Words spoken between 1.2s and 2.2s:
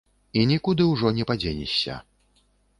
падзенешся.